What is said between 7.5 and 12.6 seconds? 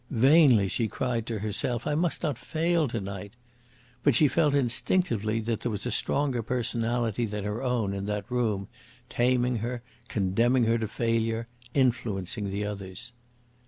own in that room, taming her, condemning her to failure, influencing